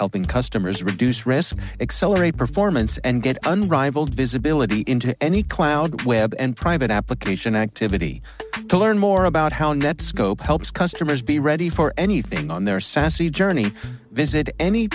[0.00, 6.56] helping customers reduce risk, accelerate performance, and get unrivaled visibility into any cloud, web, and
[6.56, 8.22] private application activity.
[8.70, 13.30] To learn more about how Netskope helps customers be ready for anything on their SASE
[13.30, 13.72] journey,
[14.10, 14.90] visit netskope.com.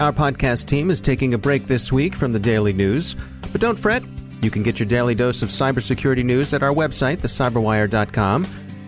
[0.00, 3.14] Our podcast team is taking a break this week from the daily news,
[3.52, 4.02] but don't fret.
[4.42, 8.46] You can get your daily dose of cybersecurity news at our website, thecyberwire.com.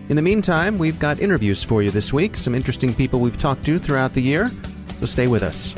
[0.09, 3.65] In the meantime, we've got interviews for you this week, some interesting people we've talked
[3.65, 4.49] to throughout the year,
[4.99, 5.73] so stay with us.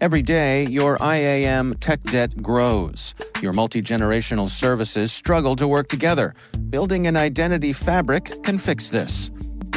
[0.00, 3.14] Every day, your IAM tech debt grows.
[3.42, 6.34] Your multi generational services struggle to work together.
[6.70, 9.30] Building an identity fabric can fix this.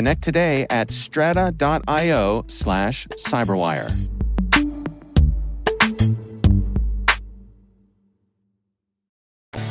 [0.00, 3.90] Connect today at strata.io slash cyberwire.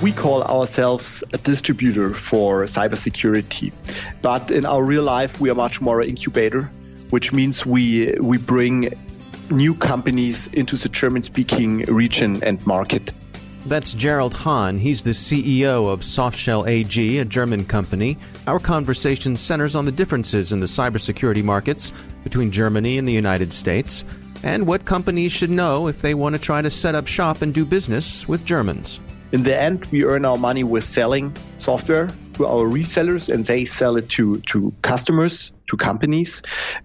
[0.03, 3.73] We call ourselves a distributor for cybersecurity,
[4.21, 6.69] but in our real life, we are much more an incubator,
[7.09, 8.93] which means we we bring
[9.49, 13.09] new companies into the German-speaking region and market.
[13.69, 14.79] That's Gerald Hahn.
[14.79, 18.17] He's the CEO of Softshell AG, a German company.
[18.47, 21.93] Our conversation centers on the differences in the cybersecurity markets
[22.23, 24.05] between Germany and the United States,
[24.41, 27.53] and what companies should know if they want to try to set up shop and
[27.53, 28.99] do business with Germans.
[29.33, 33.65] In the end, we earn our money with selling software to our resellers, and they
[33.65, 36.41] sell it to, to customers, to companies.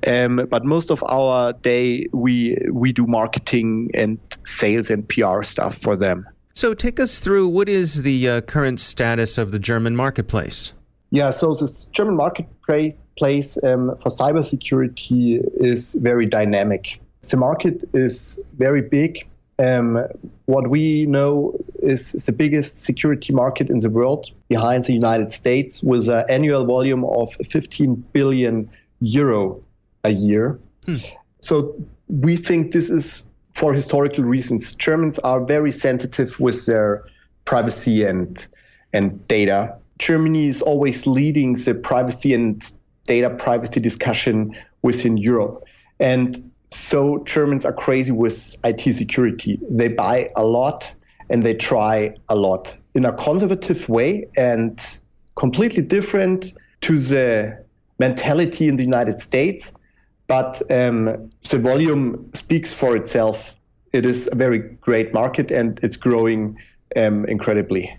[0.07, 5.79] Um, but most of our day, we we do marketing and sales and PR stuff
[5.79, 6.27] for them.
[6.57, 10.73] So, take us through what is the uh, current status of the German marketplace?
[11.11, 17.01] Yeah, so the German marketplace um, for cybersecurity is very dynamic.
[17.29, 19.27] The market is very big.
[19.59, 20.07] Um,
[20.47, 25.83] what we know is the biggest security market in the world behind the United States
[25.83, 28.69] with an annual volume of 15 billion
[29.01, 29.61] euro
[30.05, 30.59] a year.
[30.87, 30.97] Hmm.
[31.41, 31.77] So
[32.09, 34.75] we think this is for historical reasons.
[34.75, 37.05] Germans are very sensitive with their
[37.45, 38.47] privacy and
[38.93, 39.77] and data.
[39.99, 42.71] Germany is always leading the privacy and
[43.05, 45.65] data privacy discussion within Europe.
[46.01, 49.59] And so Germans are crazy with IT security.
[49.71, 50.95] They buy a lot
[51.31, 54.81] and they try a lot in a conservative way and
[55.37, 57.65] completely different to the
[57.99, 59.73] mentality in the United States
[60.27, 63.57] but um, the volume speaks for itself.
[63.93, 66.59] It is a very great market and it's growing
[66.97, 67.97] um, incredibly.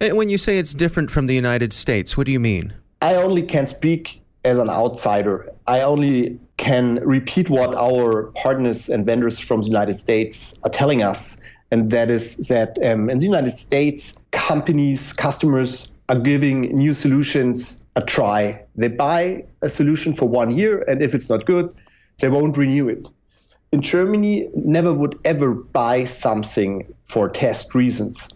[0.00, 2.74] And when you say it's different from the United States, what do you mean?
[3.02, 5.50] I only can speak as an outsider.
[5.66, 11.02] I only can repeat what our partners and vendors from the United States are telling
[11.02, 11.36] us.
[11.70, 17.84] And that is that um, in the United States, companies, customers are giving new solutions
[17.96, 18.62] a try.
[18.76, 21.74] They buy a solution for one year, and if it's not good,
[22.20, 23.08] they won't renew it.
[23.72, 28.28] In Germany, never would ever buy something for test reasons.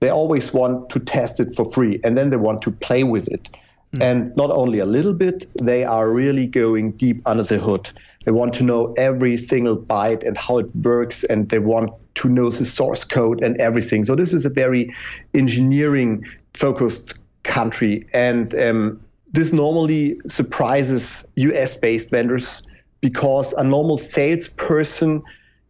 [0.00, 3.28] They always want to test it for free, and then they want to play with
[3.28, 3.48] it.
[3.94, 4.02] Mm.
[4.02, 7.90] And not only a little bit, they are really going deep under the hood.
[8.24, 12.28] They want to know every single byte and how it works, and they want to
[12.28, 14.04] know the source code and everything.
[14.04, 14.94] So this is a very
[15.34, 16.24] engineering
[16.56, 19.00] focused country, and um,
[19.32, 22.62] this normally surprises US based vendors
[23.00, 25.22] because a normal salesperson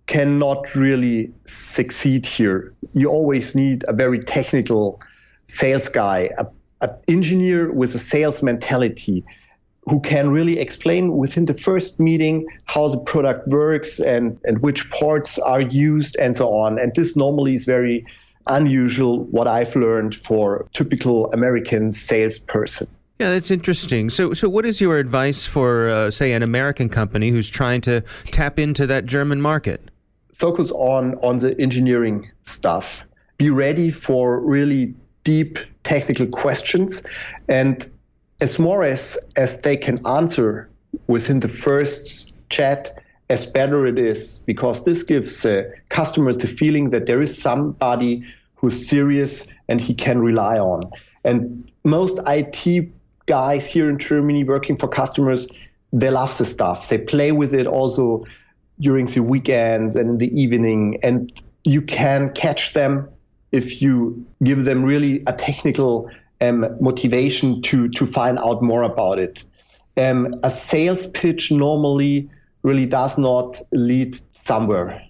[0.06, 2.72] cannot really succeed here.
[2.94, 5.00] You always need a very technical
[5.46, 6.30] sales guy,
[6.80, 9.24] an engineer with a sales mentality
[9.88, 14.90] who can really explain within the first meeting how the product works and, and which
[14.90, 16.78] parts are used and so on.
[16.78, 18.04] And this normally is very
[18.46, 22.86] unusual, what I've learned for typical American salesperson.
[23.18, 24.10] Yeah, that's interesting.
[24.10, 28.02] So, so what is your advice for, uh, say, an American company who's trying to
[28.26, 29.90] tap into that German market?
[30.34, 33.04] Focus on on the engineering stuff.
[33.38, 34.94] Be ready for really
[35.24, 37.08] deep technical questions,
[37.48, 37.90] and
[38.42, 40.68] as more as as they can answer
[41.06, 46.90] within the first chat, as better it is, because this gives uh, customers the feeling
[46.90, 48.24] that there is somebody
[48.56, 50.90] who's serious and he can rely on.
[51.24, 52.92] And most IT
[53.26, 55.48] guys here in Germany working for customers,
[55.92, 56.88] they love the stuff.
[56.88, 58.26] They play with it also
[58.78, 60.98] during the weekends and in the evening.
[61.02, 61.32] And
[61.64, 63.08] you can catch them
[63.50, 69.18] if you give them really a technical um, motivation to, to find out more about
[69.18, 69.42] it.
[69.96, 72.30] Um, a sales pitch normally
[72.66, 75.00] really does not lead somewhere.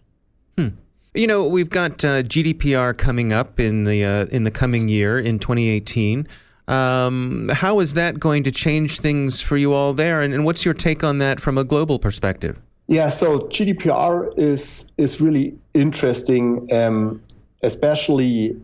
[0.59, 0.69] Hmm.
[1.15, 5.19] You know, we've got uh, GDPR coming up in the uh, in the coming year
[5.19, 6.29] in 2018.
[6.69, 10.21] Um, how is that going to change things for you all there?
[10.21, 12.59] And, and what's your take on that from a global perspective?
[12.89, 17.23] Yeah, so GDPR is is really interesting, um,
[17.63, 18.55] especially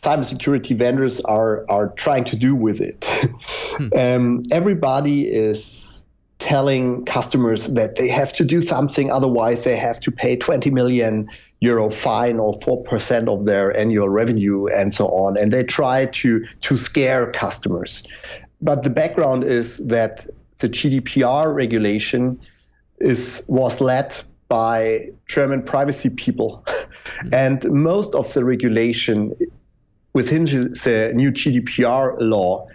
[0.00, 3.04] cybersecurity vendors are are trying to do with it.
[3.76, 3.88] hmm.
[3.94, 5.97] um, everybody is
[6.38, 11.28] telling customers that they have to do something, otherwise they have to pay 20 million
[11.60, 15.36] euro fine or 4% of their annual revenue and so on.
[15.36, 18.06] And they try to, to scare customers.
[18.60, 20.26] But the background is that
[20.58, 22.40] the GDPR regulation
[23.00, 24.16] is was led
[24.48, 26.64] by German privacy people.
[26.66, 27.34] Mm-hmm.
[27.34, 29.34] and most of the regulation
[30.12, 32.68] within the new GDPR law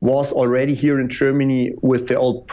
[0.00, 2.46] was already here in Germany with the old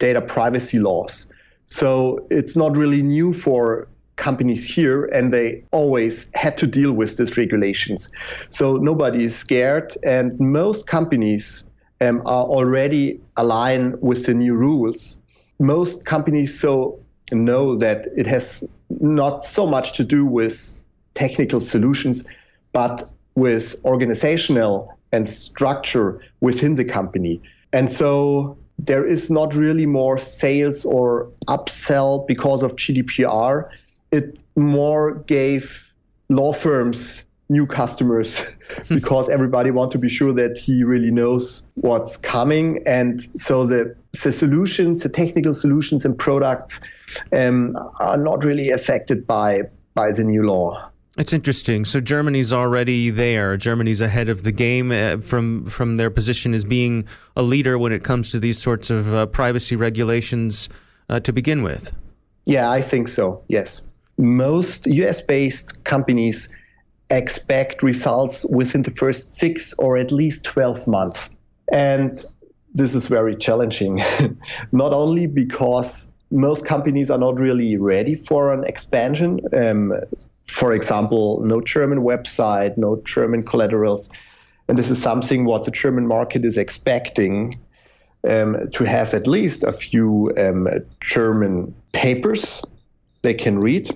[0.00, 1.26] data privacy laws.
[1.66, 3.86] So it's not really new for
[4.16, 8.10] companies here and they always had to deal with these regulations.
[8.50, 11.64] So nobody is scared and most companies
[12.00, 15.18] um, are already aligned with the new rules.
[15.58, 16.98] Most companies so
[17.30, 20.78] know that it has not so much to do with
[21.14, 22.24] technical solutions,
[22.72, 23.02] but
[23.34, 27.40] with organizational and structure within the company.
[27.72, 33.68] And so there is not really more sales or upsell because of GDPR
[34.10, 35.92] it more gave
[36.28, 38.46] law firms new customers
[38.88, 42.82] because everybody want to be sure that he really knows what's coming.
[42.86, 46.80] And so the, the solutions the technical solutions and products
[47.32, 49.62] um, are not really affected by
[49.94, 50.89] by the new law
[51.20, 51.84] it's interesting.
[51.84, 53.56] So Germany's already there.
[53.56, 57.04] Germany's ahead of the game uh, from from their position as being
[57.36, 60.68] a leader when it comes to these sorts of uh, privacy regulations
[61.08, 61.92] uh, to begin with.
[62.46, 63.42] Yeah, I think so.
[63.48, 63.90] Yes
[64.20, 66.48] most US based companies
[67.08, 71.30] expect results within the first six or at least 12 months.
[71.72, 72.24] And
[72.72, 74.00] this is very challenging,
[74.72, 79.40] not only because most companies are not really ready for an expansion.
[79.52, 79.92] Um,
[80.50, 84.10] for example, no German website, no German collaterals.
[84.68, 87.54] And this is something what the German market is expecting
[88.28, 90.68] um, to have at least a few um,
[91.00, 92.62] German papers
[93.22, 93.90] they can read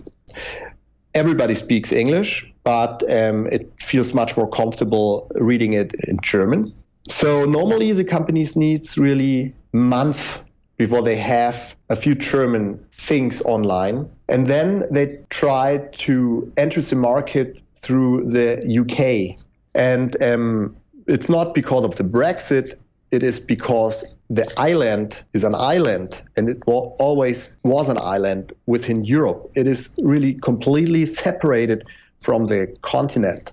[1.14, 6.72] everybody speaks English, but um, it feels much more comfortable reading it in German.
[7.08, 10.43] So normally the companies needs really months
[10.76, 16.96] before they have a few German things online, and then they try to enter the
[16.96, 19.38] market through the UK.
[19.74, 20.76] And um,
[21.06, 22.74] it's not because of the Brexit;
[23.10, 29.04] it is because the island is an island and it always was an island within
[29.04, 29.50] Europe.
[29.54, 31.86] It is really completely separated
[32.20, 33.52] from the continent.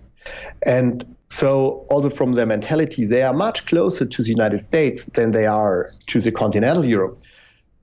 [0.65, 5.31] And so, also from their mentality, they are much closer to the United States than
[5.31, 7.19] they are to the continental Europe.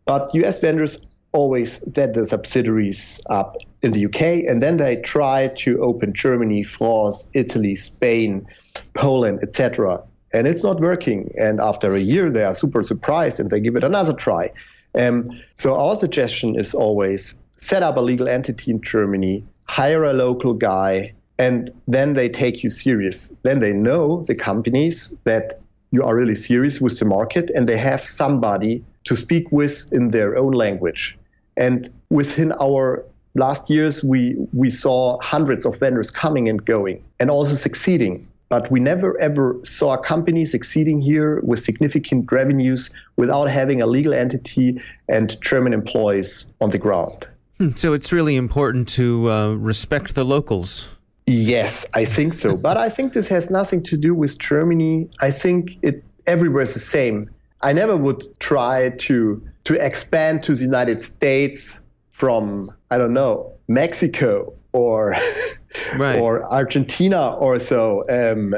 [0.04, 5.48] But US vendors always set the subsidiaries up in the UK, and then they try
[5.48, 8.46] to open Germany, France, Italy, Spain,
[8.94, 10.02] Poland, etc
[10.32, 11.32] and it's not working.
[11.38, 14.50] And after a year, they are super surprised and they give it another try.
[14.94, 15.24] Um,
[15.56, 20.54] so our suggestion is always set up a legal entity in Germany, hire a local
[20.54, 23.32] guy, and then they take you serious.
[23.42, 27.76] Then they know the companies that you are really serious with the market, and they
[27.76, 31.18] have somebody to speak with in their own language.
[31.56, 33.04] And within our
[33.34, 38.28] last years, we we saw hundreds of vendors coming and going, and also succeeding.
[38.50, 43.86] But we never ever saw a company succeeding here with significant revenues without having a
[43.86, 47.26] legal entity and German employees on the ground.
[47.58, 50.88] Hmm, so it's really important to uh, respect the locals.
[51.28, 52.56] Yes, I think so.
[52.56, 55.08] but I think this has nothing to do with Germany.
[55.20, 57.30] I think it everywhere is the same.
[57.60, 61.80] I never would try to to expand to the United States
[62.12, 65.14] from I don't know Mexico or
[65.96, 66.18] right.
[66.18, 68.04] or Argentina or so.
[68.08, 68.54] Um,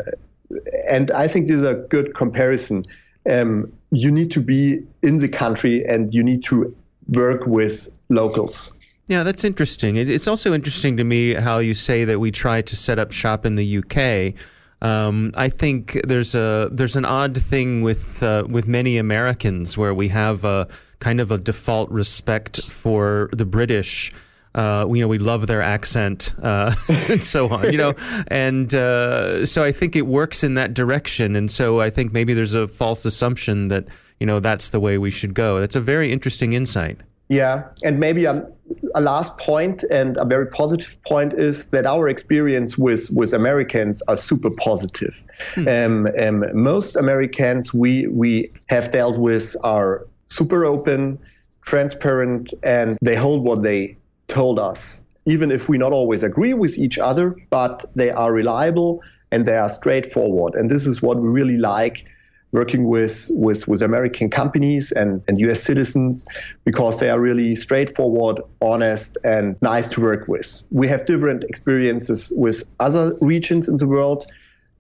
[0.89, 2.83] and I think this is a good comparison.
[3.29, 6.75] Um, you need to be in the country and you need to
[7.09, 8.73] work with locals.
[9.11, 9.97] Yeah, that's interesting.
[9.97, 13.45] It's also interesting to me how you say that we try to set up shop
[13.45, 14.41] in the UK.
[14.89, 19.93] Um, I think there's a there's an odd thing with uh, with many Americans where
[19.93, 20.69] we have a
[21.01, 24.13] kind of a default respect for the British.
[24.55, 26.73] Uh, you know, we love their accent uh,
[27.09, 27.73] and so on.
[27.73, 27.95] You know,
[28.29, 31.35] and uh, so I think it works in that direction.
[31.35, 33.89] And so I think maybe there's a false assumption that
[34.21, 35.59] you know that's the way we should go.
[35.59, 37.01] That's a very interesting insight.
[37.31, 38.45] Yeah, and maybe a,
[38.93, 44.03] a, last point and a very positive point is that our experience with, with Americans
[44.09, 45.25] are super positive.
[45.55, 45.69] Hmm.
[45.69, 51.21] Um, um, most Americans we we have dealt with are super open,
[51.63, 53.97] transparent, and they hold what they
[54.27, 55.01] told us.
[55.25, 59.57] Even if we not always agree with each other, but they are reliable and they
[59.57, 60.57] are straightforward.
[60.57, 62.07] And this is what we really like
[62.53, 66.25] working with, with, with American companies and, and US citizens
[66.65, 70.63] because they are really straightforward, honest, and nice to work with.
[70.71, 74.27] We have different experiences with other regions in the world,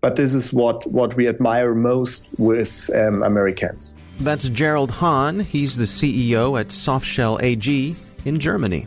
[0.00, 3.94] but this is what, what we admire most with um, Americans.
[4.18, 5.40] That's Gerald Hahn.
[5.40, 8.86] He's the CEO at Softshell AG in Germany.